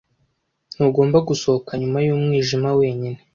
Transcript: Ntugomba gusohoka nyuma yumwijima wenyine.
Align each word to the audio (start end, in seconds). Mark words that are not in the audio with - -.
Ntugomba 0.73 1.17
gusohoka 1.29 1.71
nyuma 1.81 1.97
yumwijima 2.05 2.69
wenyine. 2.79 3.19